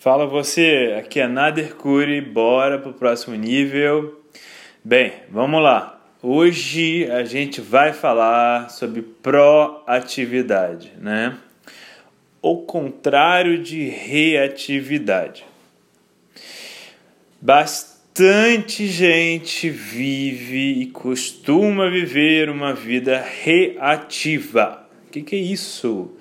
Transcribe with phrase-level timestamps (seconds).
[0.00, 4.22] Fala você, aqui é Nader Curi, bora pro próximo nível.
[4.84, 6.00] Bem, vamos lá.
[6.22, 11.36] Hoje a gente vai falar sobre proatividade, né?
[12.40, 15.44] O contrário de reatividade.
[17.40, 24.86] Bastante gente vive e costuma viver uma vida reativa.
[25.08, 26.16] O que, que é isso?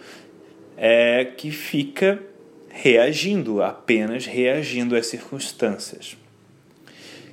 [0.75, 2.26] É que fica
[2.79, 6.15] reagindo, apenas reagindo às circunstâncias.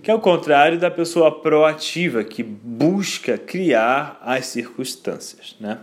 [0.02, 5.54] Que é o contrário da pessoa proativa, que busca criar as circunstâncias.
[5.60, 5.78] Né?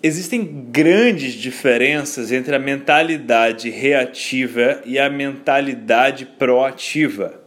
[0.00, 7.40] Existem grandes diferenças entre a mentalidade reativa e a mentalidade proativa.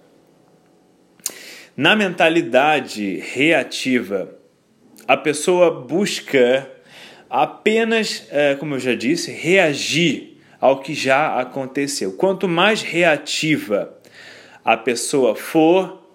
[1.75, 4.35] Na mentalidade reativa,
[5.07, 6.69] a pessoa busca
[7.31, 12.11] apenas, é, como eu já disse, reagir ao que já aconteceu.
[12.11, 13.97] Quanto mais reativa
[14.65, 16.05] a pessoa for,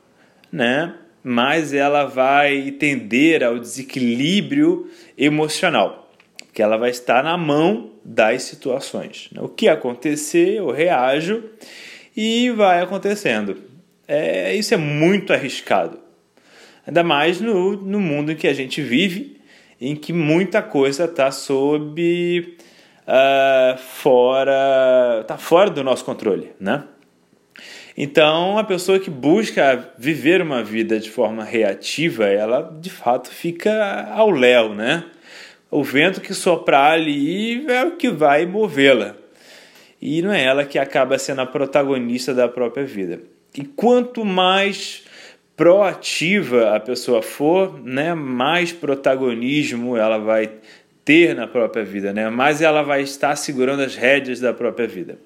[0.52, 6.12] né, mais ela vai tender ao desequilíbrio emocional,
[6.52, 9.30] que ela vai estar na mão das situações.
[9.38, 11.42] O que acontecer, eu reajo
[12.14, 13.56] e vai acontecendo.
[14.06, 15.98] É, isso é muito arriscado.
[16.86, 19.35] Ainda mais no, no mundo em que a gente vive,
[19.80, 22.56] em que muita coisa está sob
[23.06, 26.84] uh, fora tá fora do nosso controle, né?
[27.98, 34.10] Então, a pessoa que busca viver uma vida de forma reativa, ela de fato fica
[34.12, 35.04] ao léu, né?
[35.70, 39.16] O vento que soprar ali é o que vai movê-la.
[40.00, 43.20] E não é ela que acaba sendo a protagonista da própria vida.
[43.56, 45.04] E quanto mais
[45.56, 50.50] proativa a pessoa for, né, mais protagonismo ela vai
[51.04, 52.28] ter na própria vida, né?
[52.28, 55.18] mais ela vai estar segurando as rédeas da própria vida.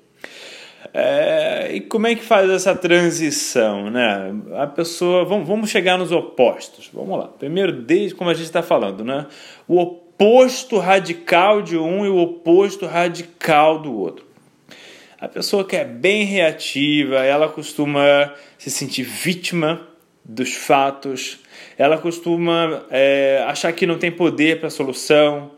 [0.92, 4.34] É, e como é que faz essa transição, né?
[4.56, 6.90] A pessoa, vamos, vamos chegar nos opostos.
[6.92, 7.28] Vamos lá.
[7.28, 9.26] Primeiro, desde como a gente está falando, né?
[9.68, 14.24] O oposto radical de um e o oposto radical do outro.
[15.20, 19.89] A pessoa que é bem reativa, ela costuma se sentir vítima
[20.30, 21.38] dos fatos.
[21.76, 25.50] Ela costuma é, achar que não tem poder para a solução,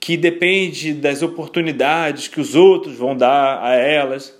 [0.00, 4.36] que depende das oportunidades que os outros vão dar a elas.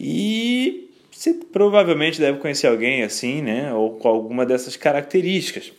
[0.00, 3.72] E você provavelmente deve conhecer alguém assim, né?
[3.72, 5.72] Ou com alguma dessas características.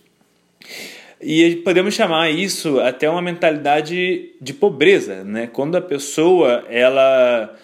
[1.19, 5.50] E podemos chamar isso até uma mentalidade de pobreza, né?
[5.51, 7.56] Quando a pessoa ela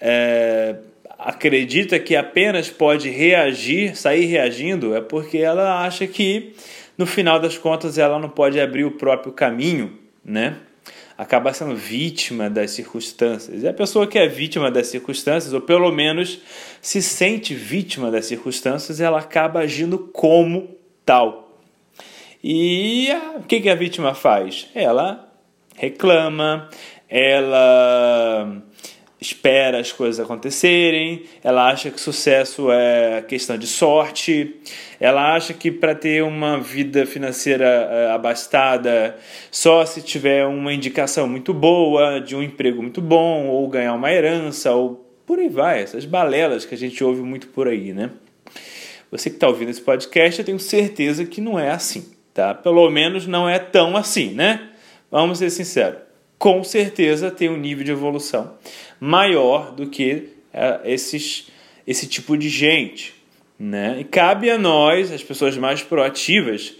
[0.00, 0.76] é,
[1.18, 6.54] acredita que apenas pode reagir, sair reagindo, é porque ela acha que
[6.96, 10.56] no final das contas ela não pode abrir o próprio caminho, né?
[11.16, 13.62] Acaba sendo vítima das circunstâncias.
[13.62, 16.40] E a pessoa que é vítima das circunstâncias, ou pelo menos
[16.80, 20.76] se sente vítima das circunstâncias, ela acaba agindo como
[21.06, 21.60] tal.
[22.42, 24.68] E o que, que a vítima faz?
[24.74, 25.32] Ela
[25.76, 26.68] reclama,
[27.08, 28.62] ela
[29.24, 34.56] espera as coisas acontecerem, ela acha que sucesso é questão de sorte,
[35.00, 39.16] ela acha que para ter uma vida financeira é, abastada,
[39.50, 44.12] só se tiver uma indicação muito boa, de um emprego muito bom, ou ganhar uma
[44.12, 48.10] herança, ou por aí vai, essas balelas que a gente ouve muito por aí, né?
[49.10, 52.52] Você que está ouvindo esse podcast, eu tenho certeza que não é assim, tá?
[52.52, 54.68] Pelo menos não é tão assim, né?
[55.10, 56.03] Vamos ser sinceros
[56.38, 58.54] com certeza tem um nível de evolução
[59.00, 61.48] maior do que uh, esses,
[61.86, 63.14] esse tipo de gente.
[63.58, 63.98] Né?
[64.00, 66.74] E cabe a nós, as pessoas mais proativas,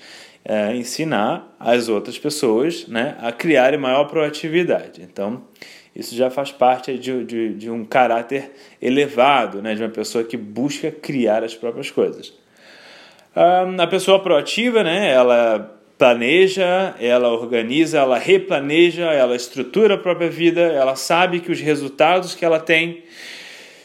[0.44, 5.03] uh, ensinar as outras pessoas né, a criarem maior proatividade.
[5.03, 5.43] Então,
[5.94, 10.37] isso já faz parte de, de, de um caráter elevado, né, de uma pessoa que
[10.37, 12.32] busca criar as próprias coisas.
[13.37, 20.28] Um, a pessoa proativa, né, ela planeja, ela organiza, ela replaneja, ela estrutura a própria
[20.28, 23.05] vida, ela sabe que os resultados que ela tem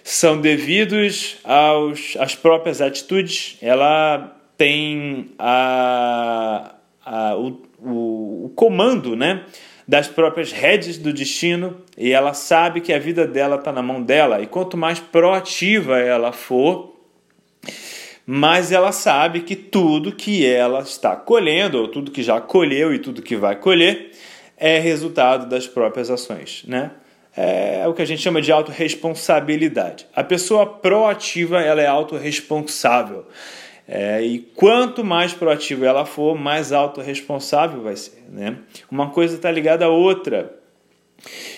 [0.03, 6.73] são devidos aos, às próprias atitudes, ela tem a,
[7.05, 9.43] a, o, o, o comando né,
[9.87, 14.01] das próprias redes do destino e ela sabe que a vida dela está na mão
[14.01, 16.98] dela, e quanto mais proativa ela for,
[18.31, 22.99] mas ela sabe que tudo que ela está colhendo, ou tudo que já colheu e
[22.99, 24.11] tudo que vai colher,
[24.55, 26.91] é resultado das próprias ações, né?
[27.35, 30.05] É o que a gente chama de autorresponsabilidade.
[30.15, 33.25] A pessoa proativa, ela é autorresponsável.
[33.87, 38.57] É, e quanto mais proativa ela for, mais autorresponsável vai ser, né?
[38.91, 40.55] Uma coisa está ligada à outra.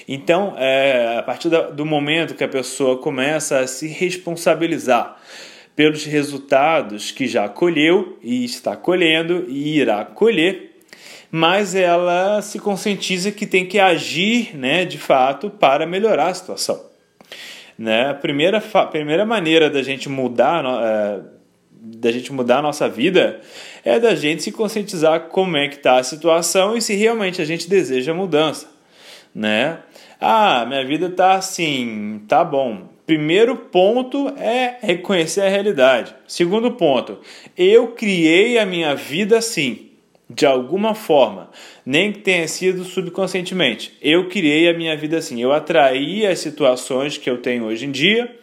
[0.08, 5.20] Então, é, a partir do momento que a pessoa começa a se responsabilizar
[5.76, 10.72] pelos resultados que já colheu e está colhendo e irá colher,
[11.32, 16.92] mas ela se conscientiza que tem que agir, né, de fato, para melhorar a situação.
[17.78, 18.10] Né?
[18.10, 21.20] A primeira, a primeira maneira da gente mudar, é,
[21.72, 23.40] da gente mudar a nossa vida
[23.84, 27.46] é da gente se conscientizar como é que está a situação e se realmente a
[27.46, 28.68] gente deseja mudança,
[29.34, 29.80] né?
[30.20, 32.91] Ah, minha vida está assim, tá bom.
[33.12, 36.16] Primeiro ponto é reconhecer a realidade.
[36.26, 37.20] Segundo ponto,
[37.58, 39.90] eu criei a minha vida assim,
[40.30, 41.50] de alguma forma,
[41.86, 43.98] nem que tenha sido subconscientemente.
[44.02, 47.92] Eu criei a minha vida assim, eu atraí as situações que eu tenho hoje em
[47.92, 48.34] dia,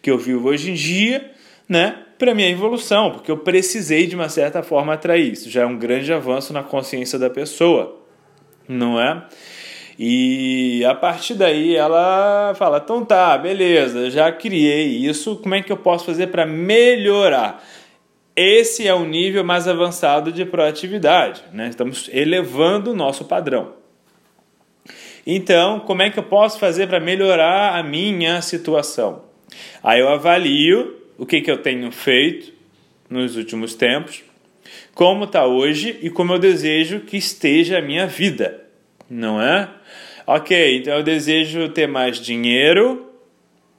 [0.00, 1.30] que eu vivo hoje em dia,
[1.68, 5.50] né, para minha evolução, porque eu precisei de uma certa forma atrair isso.
[5.50, 8.02] Já é um grande avanço na consciência da pessoa,
[8.66, 9.26] não é?
[9.98, 15.72] E a partir daí ela fala: então tá, beleza, já criei isso, como é que
[15.72, 17.64] eu posso fazer para melhorar?
[18.34, 21.68] Esse é o nível mais avançado de proatividade, né?
[21.68, 23.72] estamos elevando o nosso padrão.
[25.26, 29.24] Então, como é que eu posso fazer para melhorar a minha situação?
[29.82, 32.52] Aí eu avalio o que, que eu tenho feito
[33.08, 34.22] nos últimos tempos,
[34.94, 38.65] como está hoje e como eu desejo que esteja a minha vida,
[39.08, 39.68] não é?
[40.26, 43.12] Ok, então eu desejo ter mais dinheiro,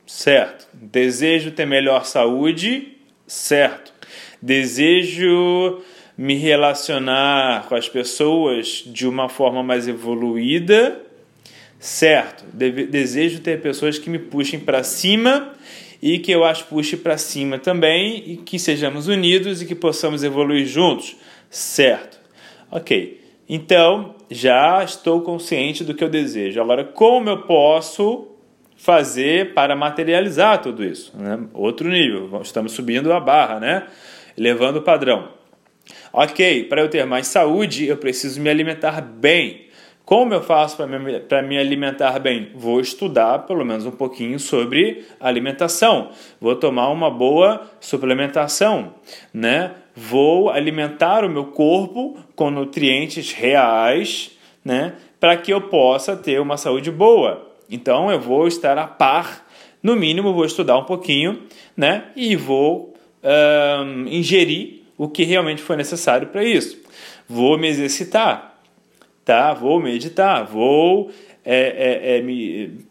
[0.06, 0.68] certo.
[0.74, 2.94] Desejo ter melhor saúde,
[3.26, 3.94] certo.
[4.42, 5.82] Desejo
[6.18, 11.02] me relacionar com as pessoas de uma forma mais evoluída,
[11.80, 12.44] certo.
[12.54, 15.54] desejo ter pessoas que me puxem para cima
[16.02, 20.24] e que eu as puxe para cima também e que sejamos unidos e que possamos
[20.24, 21.16] evoluir juntos,
[21.50, 22.18] certo.
[22.72, 26.62] Ok, então já estou consciente do que eu desejo.
[26.62, 28.28] Agora, como eu posso
[28.76, 31.16] fazer para materializar tudo isso?
[31.18, 31.40] Né?
[31.54, 33.88] Outro nível, estamos subindo a barra, né?
[34.38, 35.30] elevando o padrão.
[36.14, 39.68] Ok, para eu ter mais saúde, eu preciso me alimentar bem.
[40.06, 40.78] Como eu faço
[41.28, 42.52] para me alimentar bem?
[42.56, 46.12] Vou estudar pelo menos um pouquinho sobre alimentação.
[46.40, 48.94] Vou tomar uma boa suplementação,
[49.34, 49.72] né?
[50.00, 54.30] Vou alimentar o meu corpo com nutrientes reais,
[54.64, 54.94] né?
[55.20, 57.52] Para que eu possa ter uma saúde boa.
[57.68, 59.44] Então eu vou estar a par,
[59.82, 61.42] no mínimo vou estudar um pouquinho,
[61.76, 62.12] né?
[62.16, 66.80] E vou um, ingerir o que realmente for necessário para isso.
[67.28, 68.56] Vou me exercitar,
[69.26, 69.52] tá?
[69.56, 71.10] Vou meditar, vou
[71.44, 72.86] é, é, é, me,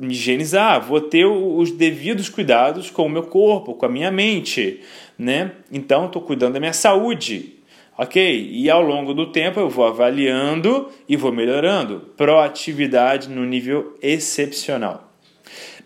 [0.00, 4.80] me higienizar, vou ter os devidos cuidados com o meu corpo, com a minha mente,
[5.18, 5.52] né?
[5.70, 7.56] Então, estou cuidando da minha saúde,
[7.98, 8.48] ok?
[8.50, 12.00] E ao longo do tempo eu vou avaliando e vou melhorando.
[12.16, 15.12] Proatividade no nível excepcional.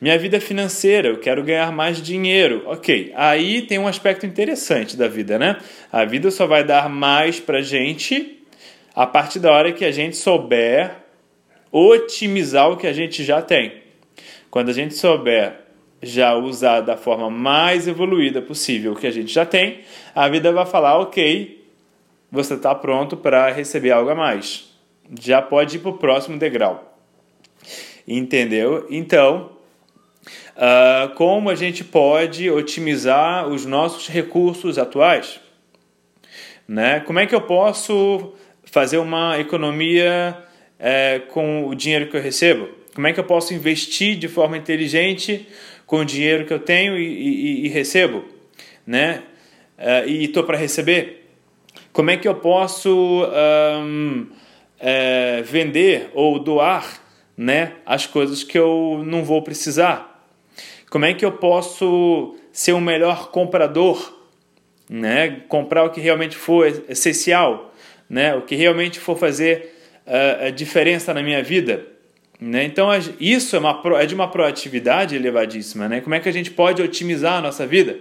[0.01, 2.63] Minha vida financeira, eu quero ganhar mais dinheiro.
[2.67, 5.57] Ok, aí tem um aspecto interessante da vida, né?
[5.91, 8.39] A vida só vai dar mais pra gente
[8.95, 10.93] a partir da hora que a gente souber
[11.73, 13.84] otimizar o que a gente já tem.
[14.55, 15.63] Quando a gente souber
[16.01, 19.81] já usar da forma mais evoluída possível que a gente já tem,
[20.15, 21.67] a vida vai falar: ok,
[22.31, 24.73] você está pronto para receber algo a mais.
[25.21, 26.97] Já pode ir para o próximo degrau.
[28.07, 28.87] Entendeu?
[28.91, 29.51] Então,
[30.55, 35.41] uh, como a gente pode otimizar os nossos recursos atuais?
[36.69, 37.01] Né?
[37.01, 40.39] Como é que eu posso fazer uma economia
[40.79, 42.84] é, com o dinheiro que eu recebo?
[42.95, 45.49] Como é que eu posso investir de forma inteligente
[45.85, 48.25] com o dinheiro que eu tenho e, e, e recebo?
[48.87, 49.23] Né?
[49.77, 51.29] Uh, e estou para receber?
[51.93, 53.25] Como é que eu posso
[53.85, 54.27] um,
[54.81, 57.01] é, vender ou doar
[57.37, 60.29] né, as coisas que eu não vou precisar?
[60.91, 64.13] Como é que eu posso ser um melhor comprador?
[64.91, 65.43] Né?
[65.49, 67.73] Comprar o que realmente for essencial,
[68.11, 68.35] né?
[68.35, 69.73] o que realmente for fazer
[70.05, 71.94] uh, diferença na minha vida.
[72.41, 72.65] Né?
[72.65, 72.89] Então,
[73.21, 75.89] isso é, uma, é de uma proatividade elevadíssima.
[75.89, 76.01] Né?
[76.01, 77.99] Como é que a gente pode otimizar a nossa vida?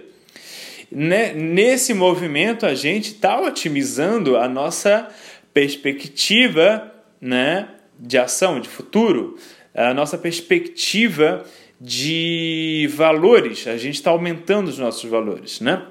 [0.90, 1.32] Né?
[1.32, 5.08] Nesse movimento, a gente está otimizando a nossa
[5.52, 9.38] perspectiva né, de ação, de futuro,
[9.74, 11.44] a nossa perspectiva
[11.80, 15.82] de valores, a gente está aumentando os nossos valores, né?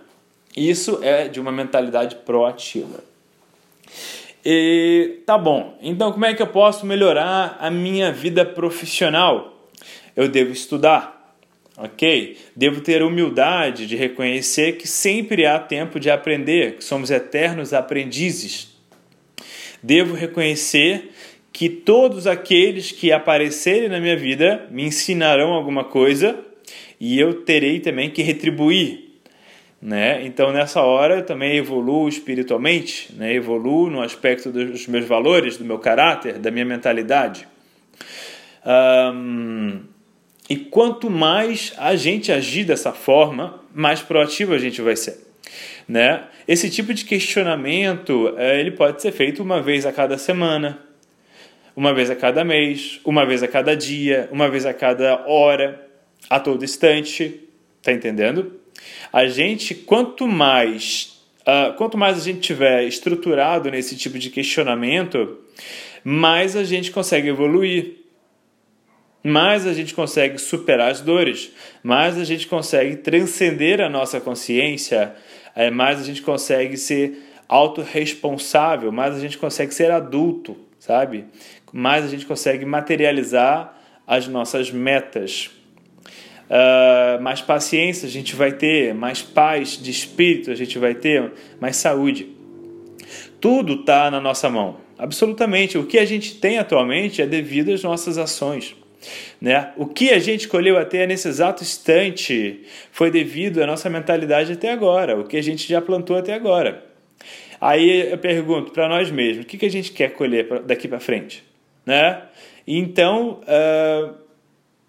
[0.55, 3.03] Isso é de uma mentalidade proativa.
[4.45, 9.69] E tá bom, então como é que eu posso melhorar a minha vida profissional?
[10.15, 11.37] Eu devo estudar,
[11.77, 12.37] ok?
[12.53, 18.75] Devo ter humildade de reconhecer que sempre há tempo de aprender, que somos eternos aprendizes.
[19.81, 21.11] Devo reconhecer
[21.53, 26.37] que todos aqueles que aparecerem na minha vida me ensinarão alguma coisa
[26.99, 29.02] e eu terei também que retribuir.
[29.83, 30.25] Né?
[30.25, 33.33] Então, nessa hora, eu também evoluo espiritualmente, né?
[33.33, 37.45] evoluo no aspecto dos meus valores, do meu caráter, da minha mentalidade.
[38.65, 39.81] Um,
[40.49, 45.17] e quanto mais a gente agir dessa forma, mais proativo a gente vai ser.
[45.85, 46.23] Né?
[46.47, 50.79] Esse tipo de questionamento é, ele pode ser feito uma vez a cada semana,
[51.75, 55.85] uma vez a cada mês, uma vez a cada dia, uma vez a cada hora,
[56.29, 57.41] a todo instante.
[57.81, 58.62] Tá entendendo?
[59.11, 65.37] A gente, quanto mais, uh, quanto mais a gente tiver estruturado nesse tipo de questionamento,
[66.03, 68.03] mais a gente consegue evoluir
[69.23, 75.15] mais a gente consegue superar as dores, mais a gente consegue transcender a nossa consciência,
[75.55, 81.25] é, mais a gente consegue ser autorresponsável, mais a gente consegue ser adulto, sabe?
[81.71, 85.49] Mais a gente consegue materializar as nossas metas.
[86.49, 91.31] Uh, mais paciência a gente vai ter, mais paz de espírito a gente vai ter,
[91.59, 92.27] mais saúde.
[93.39, 95.77] Tudo está na nossa mão, absolutamente.
[95.77, 98.75] O que a gente tem atualmente é devido às nossas ações.
[99.41, 99.71] Né?
[99.75, 104.71] O que a gente colheu até nesse exato instante foi devido à nossa mentalidade até
[104.71, 106.85] agora, o que a gente já plantou até agora.
[107.59, 110.99] Aí eu pergunto para nós mesmos, o que, que a gente quer colher daqui para
[110.99, 111.43] frente?
[111.85, 112.21] Né?
[112.65, 114.22] Então, uh,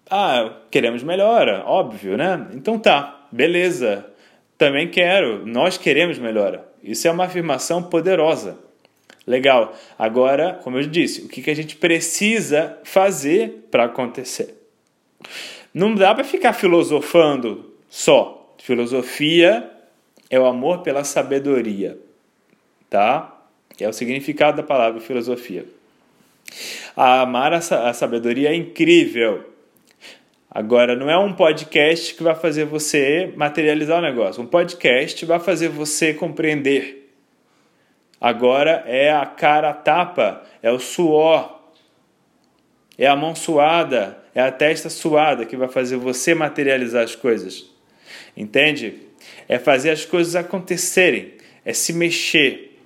[0.09, 2.47] ah, queremos melhora, óbvio, né?
[2.53, 4.05] Então tá, beleza.
[4.57, 6.65] Também quero, nós queremos melhora.
[6.83, 8.57] Isso é uma afirmação poderosa.
[9.27, 9.75] Legal.
[9.97, 14.53] Agora, como eu disse, o que a gente precisa fazer para acontecer?
[15.73, 18.55] Não dá para ficar filosofando só.
[18.61, 19.69] Filosofia
[20.29, 21.97] é o amor pela sabedoria,
[22.89, 23.31] tá?
[23.79, 25.65] É o significado da palavra filosofia.
[26.95, 29.54] Amar a sabedoria é incrível.
[30.55, 34.41] Agora, não é um podcast que vai fazer você materializar o negócio.
[34.41, 37.05] Um podcast vai fazer você compreender
[38.19, 41.59] Agora é a cara tapa, é o suor,
[42.97, 47.69] é a mão suada, é a testa suada que vai fazer você materializar as coisas.
[48.35, 48.95] Entende?
[49.47, 51.33] É fazer as coisas acontecerem,
[51.63, 52.79] é se mexer.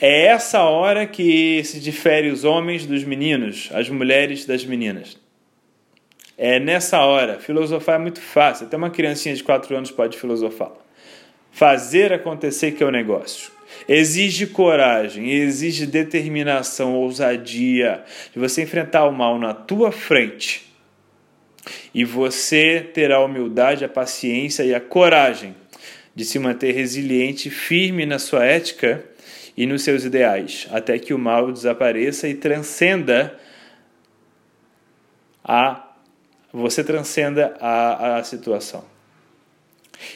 [0.00, 5.23] É essa hora que se difere os homens dos meninos, as mulheres das meninas.
[6.36, 7.38] É nessa hora.
[7.38, 8.66] Filosofar é muito fácil.
[8.66, 10.72] Até uma criancinha de 4 anos pode filosofar.
[11.50, 13.52] Fazer acontecer que é o negócio.
[13.88, 20.72] Exige coragem, exige determinação, ousadia de você enfrentar o mal na tua frente.
[21.94, 25.54] E você terá a humildade, a paciência e a coragem
[26.14, 29.04] de se manter resiliente, firme na sua ética
[29.56, 33.38] e nos seus ideais, até que o mal desapareça e transcenda
[35.44, 35.83] a
[36.60, 38.84] você transcenda a, a situação.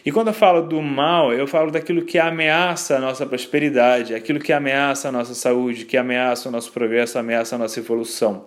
[0.04, 4.38] E quando eu falo do mal, eu falo daquilo que ameaça a nossa prosperidade, aquilo
[4.38, 8.46] que ameaça a nossa saúde, que ameaça o nosso progresso, ameaça a nossa evolução.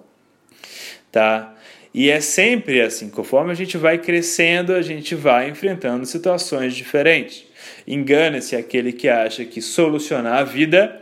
[1.12, 1.54] Tá?
[1.94, 7.46] E é sempre assim, conforme a gente vai crescendo, a gente vai enfrentando situações diferentes.
[7.86, 11.02] Engana-se aquele que acha que solucionar a vida,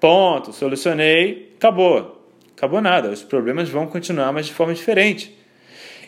[0.00, 2.16] ponto, solucionei, acabou.
[2.56, 5.37] Acabou nada, os problemas vão continuar, mas de forma diferente.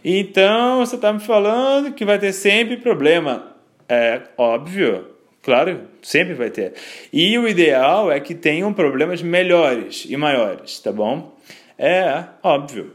[0.05, 3.57] Então você está me falando que vai ter sempre problema.
[3.89, 5.09] É óbvio,
[5.43, 6.75] claro, sempre vai ter.
[7.13, 11.37] E o ideal é que tenham problemas melhores e maiores, tá bom?
[11.77, 12.95] É óbvio.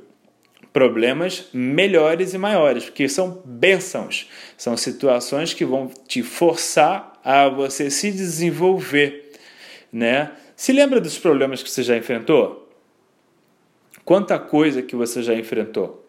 [0.72, 7.90] Problemas melhores e maiores, porque são bênçãos, são situações que vão te forçar a você
[7.90, 9.32] se desenvolver,
[9.92, 10.32] né?
[10.56, 12.70] Se lembra dos problemas que você já enfrentou?
[14.04, 16.05] Quanta coisa que você já enfrentou?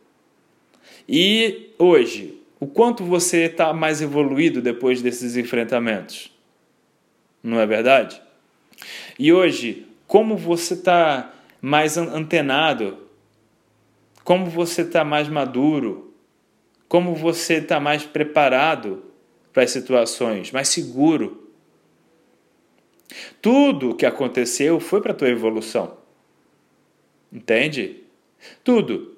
[1.09, 6.33] E hoje, o quanto você está mais evoluído depois desses enfrentamentos?
[7.43, 8.21] Não é verdade?
[9.19, 12.99] E hoje, como você está mais antenado?
[14.25, 16.15] Como você está mais maduro?
[16.89, 19.05] Como você está mais preparado
[19.53, 20.51] para as situações?
[20.51, 21.51] Mais seguro?
[23.41, 25.97] Tudo o que aconteceu foi para a tua evolução.
[27.33, 28.03] Entende?
[28.65, 29.16] Tudo.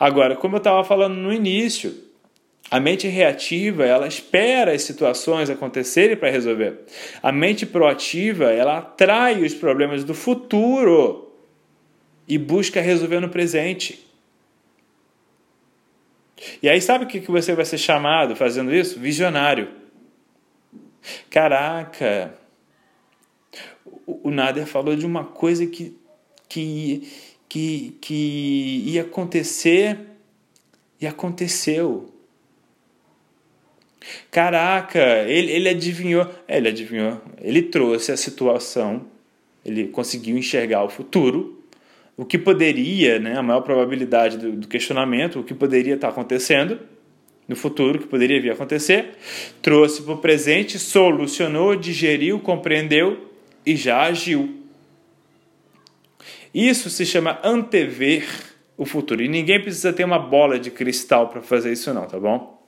[0.00, 1.94] Agora, como eu estava falando no início,
[2.70, 6.80] a mente reativa, ela espera as situações acontecerem para resolver.
[7.22, 11.30] A mente proativa, ela atrai os problemas do futuro
[12.26, 14.08] e busca resolver no presente.
[16.62, 18.98] E aí sabe o que você vai ser chamado fazendo isso?
[18.98, 19.68] Visionário.
[21.28, 22.34] Caraca,
[24.06, 26.00] o Nader falou de uma coisa que
[26.50, 27.08] que,
[27.50, 29.98] que, que ia acontecer
[31.00, 32.08] e aconteceu.
[34.30, 36.26] Caraca, ele, ele adivinhou.
[36.46, 37.20] É, ele adivinhou.
[37.42, 39.04] Ele trouxe a situação,
[39.66, 41.60] ele conseguiu enxergar o futuro,
[42.16, 46.78] o que poderia, né, a maior probabilidade do, do questionamento, o que poderia estar acontecendo
[47.48, 49.16] no futuro, o que poderia vir a acontecer,
[49.60, 53.28] trouxe para o presente, solucionou, digeriu, compreendeu
[53.66, 54.59] e já agiu.
[56.54, 58.26] Isso se chama antever
[58.76, 59.22] o futuro.
[59.22, 62.60] E ninguém precisa ter uma bola de cristal para fazer isso, não, tá bom?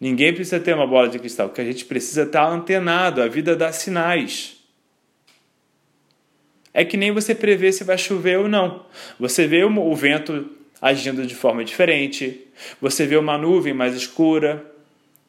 [0.00, 1.50] Ninguém precisa ter uma bola de cristal.
[1.50, 3.22] Que a gente precisa estar antenado.
[3.22, 4.56] A vida dá sinais.
[6.72, 8.84] É que nem você prever se vai chover ou não.
[9.18, 12.46] Você vê o vento agindo de forma diferente.
[12.80, 14.64] Você vê uma nuvem mais escura.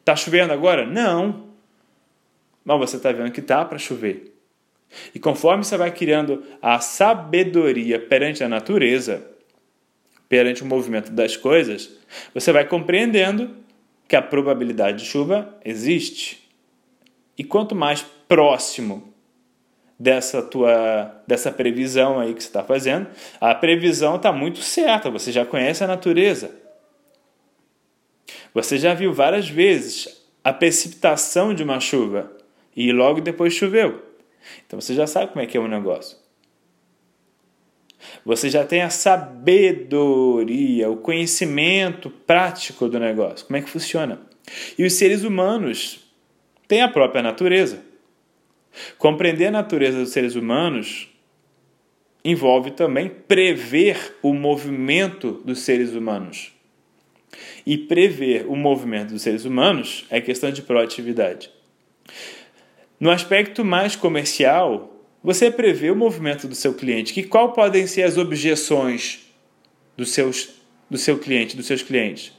[0.04, 0.86] Tá chovendo agora?
[0.86, 1.48] Não.
[2.64, 4.37] Mas você está vendo que tá para chover.
[5.14, 9.26] E conforme você vai criando a sabedoria perante a natureza,
[10.28, 11.90] perante o movimento das coisas,
[12.34, 13.50] você vai compreendendo
[14.06, 16.48] que a probabilidade de chuva existe.
[17.36, 19.12] E quanto mais próximo
[19.98, 23.08] dessa tua dessa previsão aí que você está fazendo,
[23.40, 25.10] a previsão está muito certa.
[25.10, 26.50] Você já conhece a natureza.
[28.54, 32.32] Você já viu várias vezes a precipitação de uma chuva
[32.74, 34.07] e logo depois choveu.
[34.66, 36.16] Então você já sabe como é que é o negócio.
[38.24, 44.20] Você já tem a sabedoria, o conhecimento prático do negócio, como é que funciona.
[44.78, 46.00] E os seres humanos
[46.66, 47.82] têm a própria natureza.
[48.98, 51.08] Compreender a natureza dos seres humanos
[52.24, 56.52] envolve também prever o movimento dos seres humanos.
[57.64, 61.50] E prever o movimento dos seres humanos é questão de proatividade.
[63.00, 67.12] No aspecto mais comercial, você prevê o movimento do seu cliente.
[67.12, 69.20] Que qual podem ser as objeções
[69.96, 70.48] dos seus,
[70.90, 72.32] do seu cliente, dos seus clientes?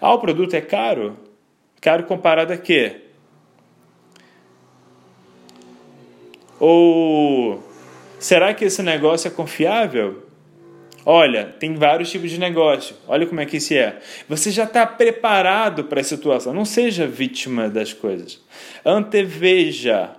[0.00, 1.16] Ah, o produto é caro?
[1.80, 3.02] Caro comparado a quê?
[6.58, 7.62] Ou
[8.18, 10.29] será que esse negócio é confiável?
[11.12, 12.94] Olha, tem vários tipos de negócio.
[13.08, 13.98] Olha como é que isso é.
[14.28, 16.54] Você já está preparado para a situação.
[16.54, 18.40] Não seja vítima das coisas.
[18.84, 20.16] Anteveja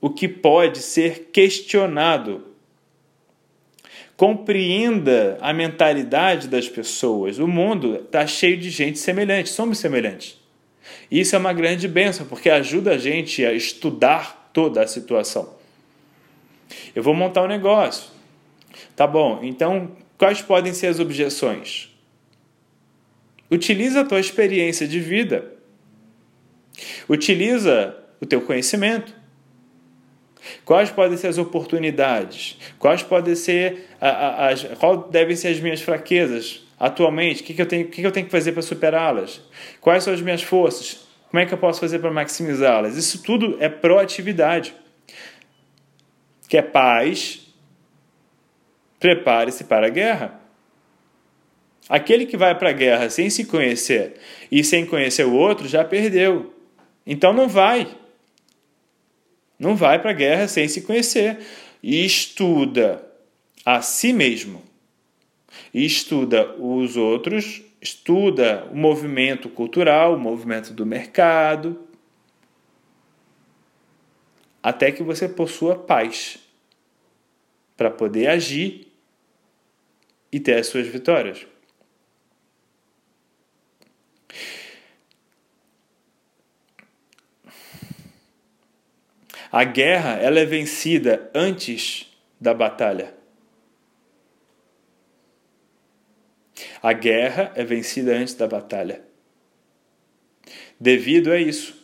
[0.00, 2.44] o que pode ser questionado.
[4.16, 7.40] Compreenda a mentalidade das pessoas.
[7.40, 9.48] O mundo está cheio de gente semelhante.
[9.48, 10.38] Somos semelhantes.
[11.10, 15.63] Isso é uma grande bênção, porque ajuda a gente a estudar toda a situação.
[16.94, 18.10] Eu vou montar um negócio.
[18.96, 21.90] Tá bom, então quais podem ser as objeções?
[23.50, 25.52] Utiliza a tua experiência de vida.
[27.08, 29.14] Utiliza o teu conhecimento.
[30.64, 32.58] Quais podem ser as oportunidades?
[32.78, 37.42] Quais podem ser as, qual devem ser as minhas fraquezas atualmente?
[37.42, 39.40] O que, que, eu, tenho, que eu tenho que fazer para superá-las?
[39.80, 41.06] Quais são as minhas forças?
[41.30, 42.96] Como é que eu posso fazer para maximizá-las?
[42.96, 44.74] Isso tudo é proatividade
[46.48, 47.46] que é paz,
[48.98, 50.40] prepare-se para a guerra.
[51.88, 54.14] Aquele que vai para a guerra sem se conhecer
[54.50, 56.54] e sem conhecer o outro já perdeu.
[57.06, 57.86] Então não vai.
[59.58, 61.38] Não vai para a guerra sem se conhecer.
[61.82, 63.04] E estuda
[63.64, 64.62] a si mesmo.
[65.72, 71.78] E estuda os outros, estuda o movimento cultural, o movimento do mercado,
[74.64, 76.38] até que você possua paz
[77.76, 78.90] para poder agir
[80.32, 81.46] e ter as suas vitórias.
[89.52, 93.14] A guerra ela é vencida antes da batalha.
[96.82, 99.04] A guerra é vencida antes da batalha.
[100.80, 101.83] Devido a isso,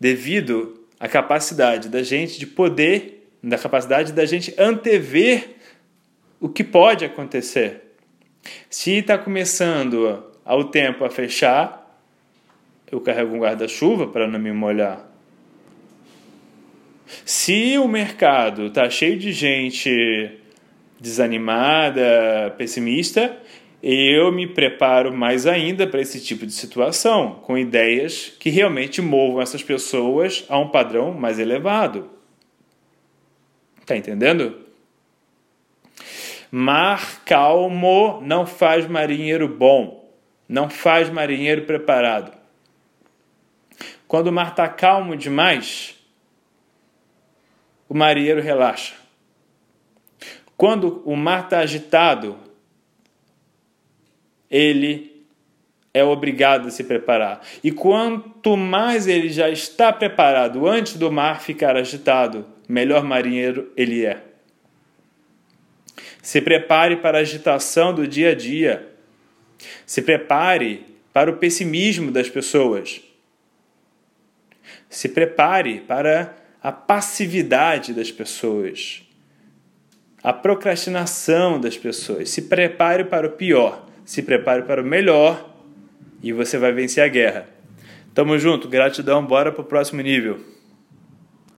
[0.00, 5.56] devido à capacidade da gente de poder, da capacidade da gente antever
[6.40, 7.94] o que pode acontecer.
[8.70, 12.00] Se está começando ao tempo a fechar,
[12.90, 15.06] eu carrego um guarda-chuva para não me molhar.
[17.24, 20.38] Se o mercado está cheio de gente
[21.00, 23.36] desanimada, pessimista,
[23.82, 29.40] eu me preparo mais ainda para esse tipo de situação, com ideias que realmente movam
[29.40, 32.10] essas pessoas a um padrão mais elevado.
[33.86, 34.66] Tá entendendo?
[36.50, 40.10] Mar calmo não faz marinheiro bom,
[40.48, 42.32] não faz marinheiro preparado.
[44.08, 45.94] Quando o mar está calmo demais,
[47.88, 48.94] o marinheiro relaxa.
[50.56, 52.36] Quando o mar está agitado,
[54.50, 55.24] ele
[55.92, 57.40] é obrigado a se preparar.
[57.62, 64.04] E quanto mais ele já está preparado antes do mar ficar agitado, melhor marinheiro ele
[64.04, 64.22] é.
[66.22, 68.86] Se prepare para a agitação do dia a dia.
[69.86, 73.00] Se prepare para o pessimismo das pessoas.
[74.90, 79.02] Se prepare para a passividade das pessoas,
[80.22, 82.30] a procrastinação das pessoas.
[82.30, 85.54] Se prepare para o pior, se prepare para o melhor
[86.22, 87.46] e você vai vencer a guerra.
[88.14, 90.40] Tamo junto, gratidão, bora pro próximo nível.